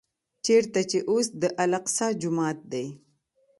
چېرته 0.45 0.79
چې 0.91 0.99
اوس 1.09 1.27
د 1.41 1.43
الاقصی 1.63 2.07
جومات 2.21 2.57
دی. 2.71 2.85